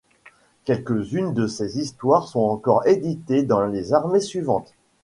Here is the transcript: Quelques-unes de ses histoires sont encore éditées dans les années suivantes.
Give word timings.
Quelques-unes 0.65 1.35
de 1.35 1.45
ses 1.45 1.77
histoires 1.79 2.27
sont 2.27 2.39
encore 2.39 2.87
éditées 2.87 3.43
dans 3.43 3.63
les 3.67 3.93
années 3.93 4.19
suivantes. 4.19 4.73